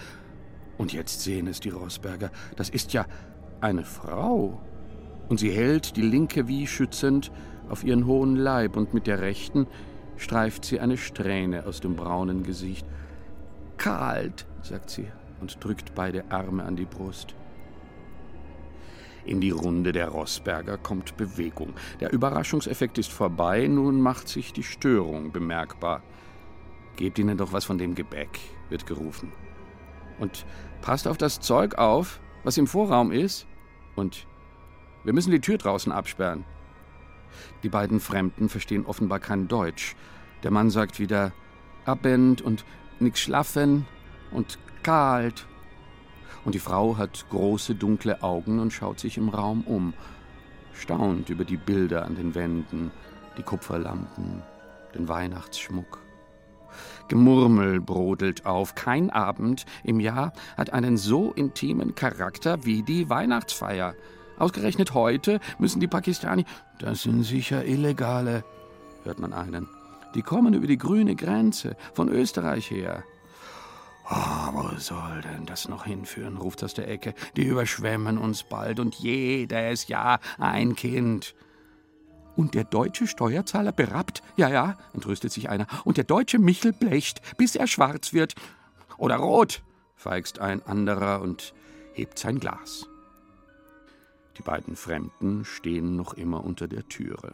[0.77, 2.31] Und jetzt sehen es die Rossberger.
[2.55, 3.05] Das ist ja
[3.61, 4.61] eine Frau.
[5.29, 7.31] Und sie hält die linke wie schützend
[7.69, 9.67] auf ihren hohen Leib und mit der rechten
[10.17, 12.85] streift sie eine Strähne aus dem braunen Gesicht.
[13.77, 15.07] Kalt, sagt sie
[15.39, 17.35] und drückt beide Arme an die Brust.
[19.25, 21.73] In die Runde der Rossberger kommt Bewegung.
[21.99, 26.01] Der Überraschungseffekt ist vorbei, nun macht sich die Störung bemerkbar.
[26.95, 29.33] Gebt ihnen doch was von dem Gebäck, wird gerufen.
[30.17, 30.45] Und
[30.81, 33.45] passt auf das Zeug auf, was im Vorraum ist.
[33.95, 34.25] Und
[35.03, 36.45] wir müssen die Tür draußen absperren.
[37.63, 39.95] Die beiden Fremden verstehen offenbar kein Deutsch.
[40.43, 41.31] Der Mann sagt wieder
[41.85, 42.65] Abend und
[42.99, 43.85] nix schlafen
[44.31, 45.47] und kalt
[46.47, 49.93] und die Frau hat große dunkle Augen und schaut sich im Raum um,
[50.71, 52.89] staunt über die Bilder an den Wänden,
[53.37, 54.41] die Kupferlampen,
[54.95, 55.99] den Weihnachtsschmuck.
[57.09, 58.75] Gemurmel brodelt auf.
[58.75, 63.95] Kein Abend im Jahr hat einen so intimen Charakter wie die Weihnachtsfeier.
[64.39, 66.45] Ausgerechnet heute müssen die Pakistani,
[66.79, 68.43] das sind sicher Illegale,
[69.03, 69.67] hört man einen.
[70.13, 73.03] Die kommen über die grüne Grenze von Österreich her.
[74.09, 76.37] Oh, wo soll denn das noch hinführen?
[76.37, 77.13] ruft aus der Ecke.
[77.35, 81.35] Die überschwemmen uns bald und jedes Jahr ein Kind.
[82.37, 84.21] Und der deutsche Steuerzahler berappt?
[84.37, 85.67] Ja, ja, entrüstet sich einer.
[85.83, 88.35] Und der deutsche Michel blecht, bis er schwarz wird.
[88.97, 89.61] Oder rot,
[89.95, 91.53] feigst ein anderer und
[91.93, 92.87] hebt sein Glas.
[94.37, 97.33] Die beiden Fremden stehen noch immer unter der Türe.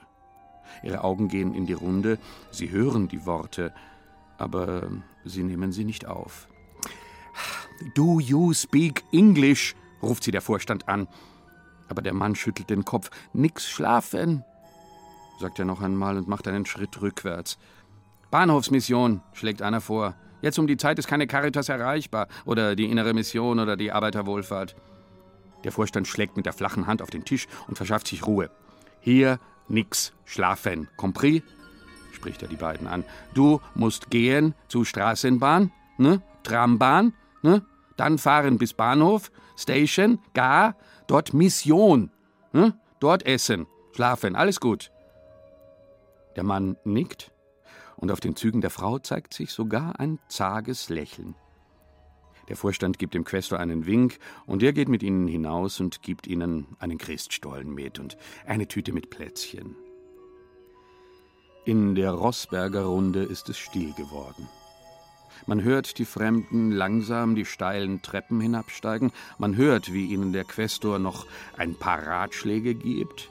[0.84, 2.18] Ihre Augen gehen in die Runde,
[2.50, 3.74] sie hören die Worte,
[4.38, 4.90] aber
[5.26, 6.48] sie nehmen sie nicht auf.
[7.96, 9.76] Do you speak English?
[10.02, 11.08] ruft sie der Vorstand an.
[11.90, 13.10] Aber der Mann schüttelt den Kopf.
[13.34, 14.44] Nix schlafen,
[15.40, 17.58] sagt er noch einmal und macht einen Schritt rückwärts.
[18.32, 20.16] Bahnhofsmission, schlägt einer vor.
[20.42, 24.76] Jetzt um die Zeit ist keine Caritas erreichbar oder die innere Mission oder die Arbeiterwohlfahrt.
[25.64, 28.50] Der Vorstand schlägt mit der flachen Hand auf den Tisch und verschafft sich Ruhe.
[29.00, 30.88] Hier nix schlafen.
[30.98, 31.42] Compris?
[32.12, 33.04] spricht er die beiden an.
[33.34, 36.22] Du musst gehen zu Straßenbahn, ne?
[36.44, 37.66] Trambahn, ne?
[37.98, 40.76] Dann fahren bis Bahnhof, Station, gar,
[41.08, 42.12] dort Mission,
[42.54, 42.78] ne?
[43.00, 44.90] Dort essen, schlafen, alles gut.
[46.38, 47.32] Der Mann nickt
[47.98, 51.36] und auf den Zügen der Frau zeigt sich sogar ein zages Lächeln.
[52.50, 56.28] Der Vorstand gibt dem Questor einen Wink und er geht mit ihnen hinaus und gibt
[56.28, 59.76] ihnen einen Christstollen mit und eine Tüte mit Plätzchen.
[61.66, 64.50] In der Rossberger Runde ist es still geworden.
[65.46, 71.00] Man hört die Fremden langsam die steilen Treppen hinabsteigen, man hört, wie ihnen der Questor
[71.00, 71.26] noch
[71.58, 73.30] ein paar Ratschläge gibt,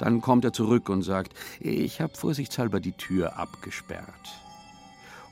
[0.00, 4.49] dann kommt er zurück und sagt, ich habe vorsichtshalber die Tür abgesperrt.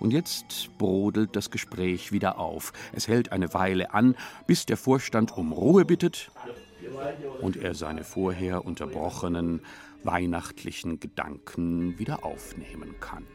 [0.00, 2.72] Und jetzt brodelt das Gespräch wieder auf.
[2.92, 4.14] Es hält eine Weile an,
[4.46, 6.30] bis der Vorstand um Ruhe bittet
[7.40, 9.61] und er seine vorher unterbrochenen
[10.04, 13.26] weihnachtlichen Gedanken wieder aufnehmen kann.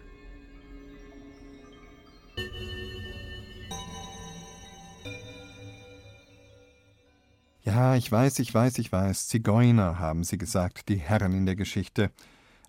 [7.65, 9.27] Ja, ich weiß, ich weiß, ich weiß.
[9.27, 12.11] Zigeuner, haben sie gesagt, die Herren in der Geschichte.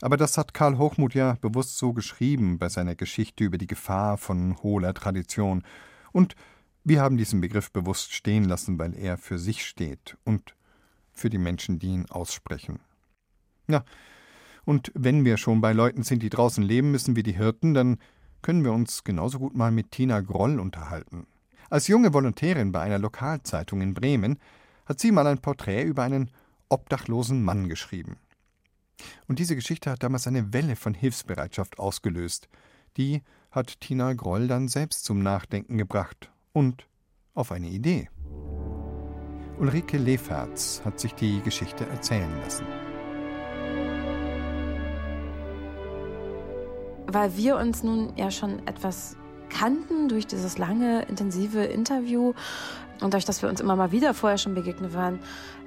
[0.01, 4.19] Aber das hat Karl Hochmuth ja bewusst so geschrieben bei seiner Geschichte über die Gefahr
[4.19, 5.63] von hohler Tradition.
[6.13, 6.35] Und
[6.83, 10.55] wir haben diesen Begriff bewusst stehen lassen, weil er für sich steht und
[11.13, 12.81] für die Menschen, die ihn aussprechen.
[13.69, 13.85] Ja,
[14.65, 17.99] und wenn wir schon bei Leuten sind, die draußen leben müssen wie die Hirten, dann
[18.43, 21.27] können wir uns genauso gut mal mit Tina Groll unterhalten.
[21.71, 24.39] Als junge Volontärin bei einer Lokalzeitung in Bremen
[24.87, 26.31] hat sie mal ein Porträt über einen
[26.69, 28.17] obdachlosen Mann geschrieben.
[29.29, 32.49] Und diese Geschichte hat damals eine Welle von Hilfsbereitschaft ausgelöst.
[32.97, 36.87] Die hat Tina Groll dann selbst zum Nachdenken gebracht und
[37.35, 38.09] auf eine Idee.
[39.59, 42.67] Ulrike Leferz hat sich die Geschichte erzählen lassen.
[47.07, 49.17] Weil wir uns nun ja schon etwas
[49.49, 52.35] kannten durch dieses lange, intensive Interview,
[53.01, 55.19] und dadurch, dass wir uns immer mal wieder vorher schon begegnet waren,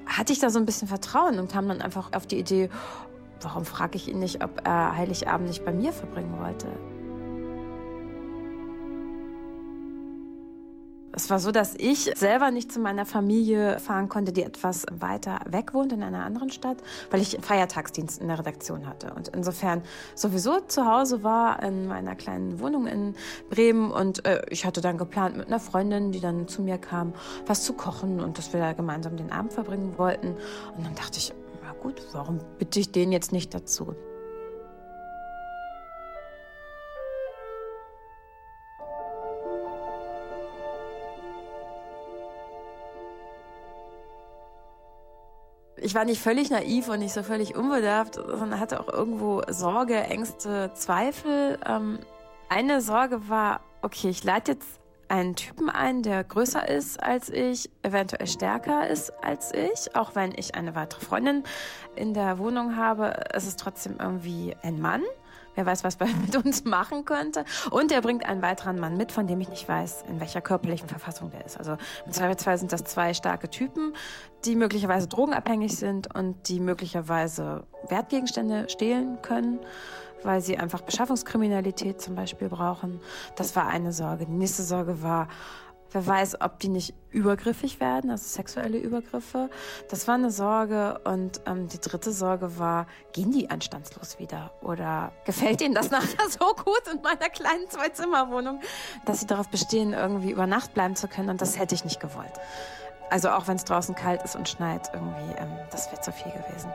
[0.05, 2.69] hatte ich da so ein bisschen Vertrauen und kam dann einfach auf die Idee,
[3.41, 6.67] warum frage ich ihn nicht, ob er Heiligabend nicht bei mir verbringen wollte.
[11.17, 15.39] Es war so, dass ich selber nicht zu meiner Familie fahren konnte, die etwas weiter
[15.47, 16.77] weg wohnt in einer anderen Stadt,
[17.09, 19.15] weil ich Feiertagsdienst in der Redaktion hatte.
[19.15, 19.81] Und insofern
[20.13, 23.15] sowieso zu Hause war in meiner kleinen Wohnung in
[23.49, 23.89] Bremen.
[23.89, 27.13] Und äh, ich hatte dann geplant mit einer Freundin, die dann zu mir kam,
[27.47, 30.35] was zu kochen und dass wir da gemeinsam den Abend verbringen wollten.
[30.77, 31.33] Und dann dachte ich,
[31.81, 33.95] gut, warum bitte ich den jetzt nicht dazu?
[45.87, 49.95] ich war nicht völlig naiv und nicht so völlig unbedarft, sondern hatte auch irgendwo Sorge,
[49.95, 51.57] Ängste, Zweifel.
[51.65, 51.99] Ähm,
[52.49, 57.69] eine Sorge war, okay, ich lade jetzt einen Typen ein, der größer ist als ich,
[57.83, 61.43] eventuell stärker ist als ich, auch wenn ich eine weitere Freundin
[61.95, 65.03] in der Wohnung habe, ist es trotzdem irgendwie ein Mann.
[65.57, 67.43] Wer weiß, was er mit uns machen könnte.
[67.71, 70.87] Und er bringt einen weiteren Mann mit, von dem ich nicht weiß, in welcher körperlichen
[70.87, 71.57] Verfassung der ist.
[71.57, 73.93] Also im Zweifelsfall sind das zwei starke Typen,
[74.45, 79.59] die möglicherweise drogenabhängig sind und die möglicherweise Wertgegenstände stehlen können
[80.23, 82.99] weil sie einfach Beschaffungskriminalität zum Beispiel brauchen.
[83.35, 84.25] Das war eine Sorge.
[84.25, 85.27] Die nächste Sorge war,
[85.91, 89.49] Wer weiß, ob die nicht übergriffig werden, also sexuelle Übergriffe.
[89.89, 90.99] Das war eine Sorge.
[91.05, 94.51] Und ähm, die dritte Sorge war, gehen die anstandslos wieder?
[94.61, 98.61] Oder gefällt ihnen das nachher so gut in meiner kleinen Zwei-Zimmer-Wohnung,
[99.05, 101.29] dass sie darauf bestehen, irgendwie über Nacht bleiben zu können?
[101.29, 102.33] Und das hätte ich nicht gewollt.
[103.09, 106.31] Also auch wenn es draußen kalt ist und schneit, irgendwie, ähm, das wäre zu viel
[106.31, 106.71] gewesen.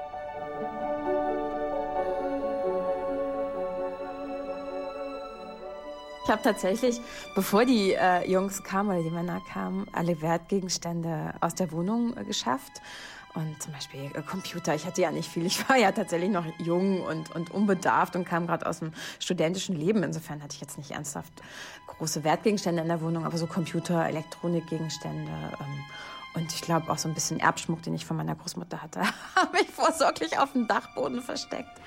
[6.25, 7.01] Ich habe tatsächlich,
[7.35, 12.25] bevor die äh, Jungs kamen oder die Männer kamen, alle Wertgegenstände aus der Wohnung äh,
[12.25, 12.81] geschafft.
[13.35, 14.75] Und zum Beispiel äh, Computer.
[14.75, 15.47] Ich hatte ja nicht viel.
[15.47, 19.75] Ich war ja tatsächlich noch jung und, und unbedarft und kam gerade aus dem studentischen
[19.75, 20.03] Leben.
[20.03, 21.33] Insofern hatte ich jetzt nicht ernsthaft
[21.87, 25.31] große Wertgegenstände in der Wohnung, aber so Computer, Elektronikgegenstände.
[25.31, 25.85] Ähm,
[26.35, 29.01] und ich glaube auch so ein bisschen Erbschmuck, den ich von meiner Großmutter hatte,
[29.37, 31.81] habe ich vorsorglich auf dem Dachboden versteckt.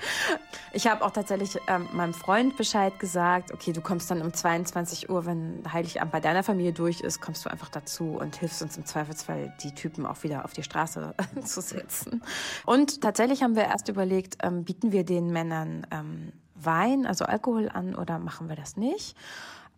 [0.72, 5.10] Ich habe auch tatsächlich ähm, meinem Freund Bescheid gesagt, okay, du kommst dann um 22
[5.10, 8.76] Uhr, wenn Heiligabend bei deiner Familie durch ist, kommst du einfach dazu und hilfst uns
[8.76, 12.22] im Zweifelsfall, die Typen auch wieder auf die Straße zu setzen.
[12.64, 17.68] Und tatsächlich haben wir erst überlegt, ähm, bieten wir den Männern ähm, Wein, also Alkohol
[17.68, 19.16] an oder machen wir das nicht?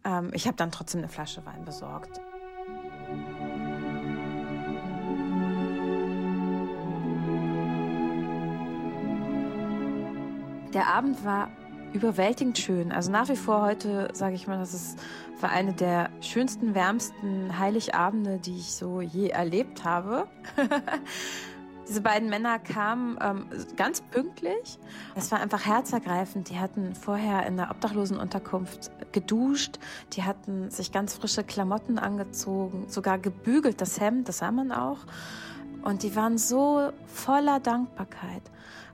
[0.05, 2.21] Ähm, ich habe dann trotzdem eine Flasche Wein besorgt.
[10.75, 11.49] Der Abend war
[11.95, 12.93] überwältigend schön.
[12.93, 14.99] Also nach wie vor heute sage ich mal, das ist,
[15.41, 20.27] war eine der schönsten, wärmsten Heiligabende, die ich so je erlebt habe.
[21.89, 24.79] Diese beiden Männer kamen ähm, ganz pünktlich.
[25.15, 26.51] Es war einfach herzergreifend.
[26.51, 29.79] Die hatten vorher in der Obdachlosenunterkunft geduscht.
[30.13, 34.99] Die hatten sich ganz frische Klamotten angezogen, sogar gebügelt, das Hemd, das sah man auch.
[35.83, 38.43] Und die waren so voller Dankbarkeit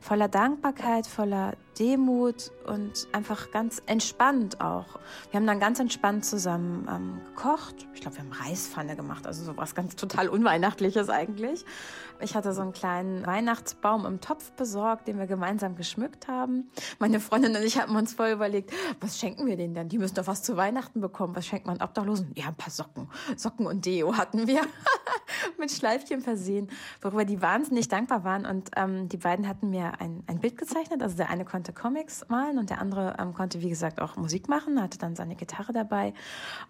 [0.04, 4.98] voller Dankbarkeit, voller Demut und einfach ganz entspannt auch.
[5.30, 7.86] Wir haben dann ganz entspannt zusammen ähm, gekocht.
[7.94, 11.64] Ich glaube, wir haben Reispfanne gemacht, also sowas ganz total Unweihnachtliches eigentlich.
[12.20, 16.70] Ich hatte so einen kleinen Weihnachtsbaum im Topf besorgt, den wir gemeinsam geschmückt haben.
[16.98, 19.88] Meine Freundin und ich haben uns voll überlegt, was schenken wir denen denn?
[19.88, 21.34] Die müssen doch was zu Weihnachten bekommen.
[21.34, 22.30] Was schenkt man Obdachlosen?
[22.36, 23.08] Ja, ein paar Socken.
[23.36, 24.60] Socken und Deo hatten wir
[25.58, 26.70] mit Schleifchen versehen,
[27.02, 28.46] worüber die wahnsinnig dankbar waren.
[28.46, 31.02] Und ähm, die beiden hatten mir ein, ein Bild gezeichnet.
[31.02, 34.48] Also der eine konnte Comics malen und der andere ähm, konnte, wie gesagt, auch Musik
[34.48, 36.14] machen, hatte dann seine Gitarre dabei.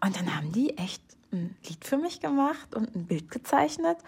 [0.04, 1.02] Und dann haben die echt
[1.35, 3.98] ein Lied für mich gemacht und ein Bild gezeichnet.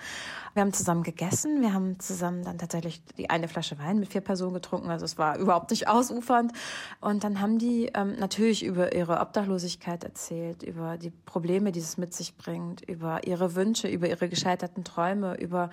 [0.55, 1.61] Wir haben zusammen gegessen.
[1.61, 4.88] Wir haben zusammen dann tatsächlich die eine Flasche Wein mit vier Personen getrunken.
[4.88, 6.53] Also es war überhaupt nicht ausufernd.
[7.01, 11.99] Und dann haben die ähm, natürlich über ihre Obdachlosigkeit erzählt, über die Probleme, die es
[11.99, 15.70] mit sich bringt, über ihre Wünsche, über ihre gescheiterten Träume, über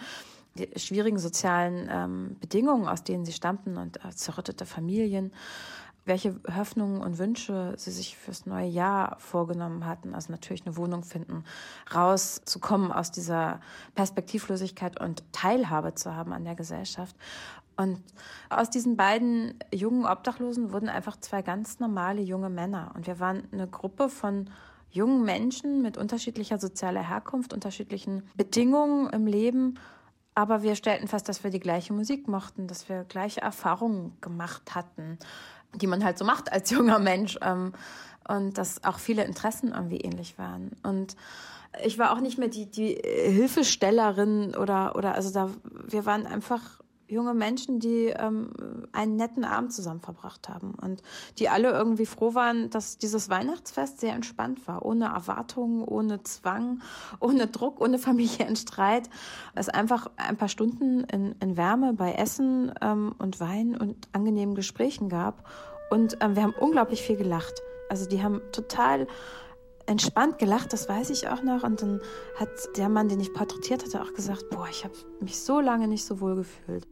[0.75, 5.31] schwierigen sozialen ähm, Bedingungen, aus denen sie stammten und äh, zerrüttete Familien,
[6.05, 10.13] welche Hoffnungen und Wünsche sie sich fürs neue Jahr vorgenommen hatten.
[10.13, 11.43] Also natürlich eine Wohnung finden,
[11.93, 13.61] rauszukommen aus dieser
[13.95, 17.15] Perspektivlosigkeit und Teilhabe zu haben an der Gesellschaft.
[17.75, 17.99] Und
[18.49, 22.91] aus diesen beiden jungen Obdachlosen wurden einfach zwei ganz normale junge Männer.
[22.95, 24.49] Und wir waren eine Gruppe von
[24.91, 29.79] jungen Menschen mit unterschiedlicher sozialer Herkunft, unterschiedlichen Bedingungen im Leben
[30.35, 34.75] aber wir stellten fest, dass wir die gleiche Musik mochten, dass wir gleiche Erfahrungen gemacht
[34.75, 35.19] hatten,
[35.75, 37.37] die man halt so macht als junger Mensch.
[37.41, 37.73] Ähm,
[38.27, 40.71] und dass auch viele Interessen irgendwie ähnlich waren.
[40.83, 41.15] Und
[41.83, 45.49] ich war auch nicht mehr die, die Hilfestellerin oder, oder, also da,
[45.87, 46.79] wir waren einfach
[47.13, 48.51] junge Menschen, die ähm,
[48.91, 51.01] einen netten Abend zusammen verbracht haben und
[51.39, 56.81] die alle irgendwie froh waren, dass dieses Weihnachtsfest sehr entspannt war, ohne Erwartungen, ohne Zwang,
[57.19, 59.09] ohne Druck, ohne Familienstreit.
[59.55, 64.55] Es einfach ein paar Stunden in, in Wärme bei Essen ähm, und Wein und angenehmen
[64.55, 65.47] Gesprächen gab
[65.93, 67.61] und ähm, wir haben unglaublich viel gelacht.
[67.87, 69.05] Also die haben total
[69.85, 71.63] entspannt gelacht, das weiß ich auch noch.
[71.63, 72.01] Und dann
[72.39, 75.87] hat der Mann, den ich porträtiert hatte, auch gesagt, boah, ich habe mich so lange
[75.87, 76.87] nicht so wohl gefühlt.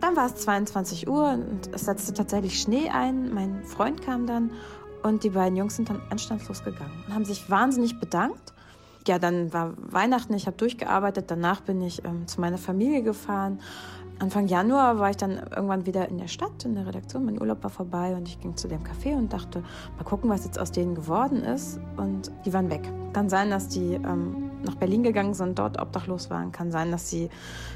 [0.00, 3.34] Dann war es 22 Uhr und es setzte tatsächlich Schnee ein.
[3.34, 4.52] Mein Freund kam dann
[5.02, 8.54] und die beiden Jungs sind dann anstandslos gegangen und haben sich wahnsinnig bedankt
[9.08, 13.58] ja, dann war Weihnachten, ich habe durchgearbeitet, danach bin ich ähm, zu meiner Familie gefahren.
[14.20, 17.24] Anfang Januar war ich dann irgendwann wieder in der Stadt, in der Redaktion.
[17.24, 19.62] Mein Urlaub war vorbei und ich ging zu dem Café und dachte,
[19.96, 21.78] mal gucken, was jetzt aus denen geworden ist.
[21.96, 22.82] Und die waren weg.
[23.12, 26.50] Kann sein, dass die ähm, nach Berlin gegangen sind, dort obdachlos waren.
[26.50, 27.30] Kann sein, dass sie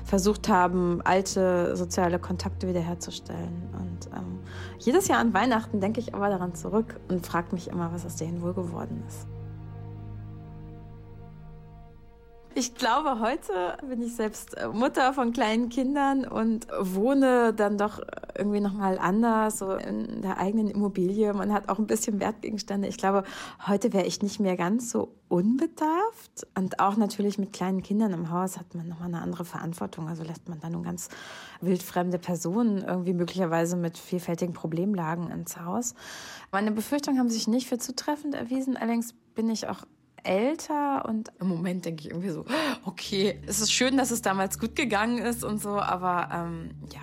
[0.04, 3.68] versucht haben, alte soziale Kontakte wiederherzustellen.
[3.78, 4.40] Und ähm,
[4.80, 8.16] jedes Jahr an Weihnachten denke ich aber daran zurück und frage mich immer, was aus
[8.16, 9.28] denen wohl geworden ist.
[12.54, 18.00] Ich glaube, heute bin ich selbst äh, Mutter von kleinen Kindern und wohne dann doch
[18.36, 21.32] irgendwie nochmal anders, so in der eigenen Immobilie.
[21.32, 22.88] Man hat auch ein bisschen Wertgegenstände.
[22.88, 23.24] Ich glaube,
[23.66, 26.46] heute wäre ich nicht mehr ganz so unbedarft.
[26.54, 30.08] Und auch natürlich mit kleinen Kindern im Haus hat man nochmal eine andere Verantwortung.
[30.08, 31.08] Also lässt man dann nun ganz
[31.62, 35.94] wildfremde Personen irgendwie möglicherweise mit vielfältigen Problemlagen ins Haus.
[36.50, 38.76] Meine Befürchtungen haben sich nicht für zutreffend erwiesen.
[38.76, 39.86] Allerdings bin ich auch
[40.24, 42.44] älter und im Moment denke ich irgendwie so,
[42.84, 47.00] okay, es ist schön, dass es damals gut gegangen ist und so, aber ähm, ja.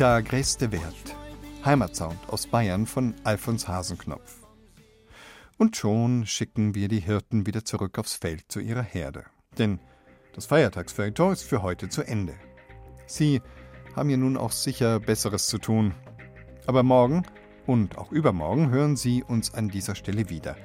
[0.00, 1.14] Der größte Wert.
[1.62, 4.46] Heimatsound aus Bayern von Alfons Hasenknopf.
[5.58, 9.26] Und schon schicken wir die Hirten wieder zurück aufs Feld zu ihrer Herde.
[9.58, 9.78] Denn
[10.32, 12.32] das Feiertagsfeuilleton ist für heute zu Ende.
[13.06, 13.42] Sie
[13.94, 15.94] haben ja nun auch sicher Besseres zu tun.
[16.66, 17.24] Aber morgen
[17.66, 20.56] und auch übermorgen hören Sie uns an dieser Stelle wieder.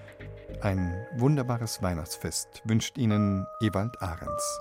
[0.62, 4.60] Ein wunderbares Weihnachtsfest wünscht Ihnen Ewald Ahrens.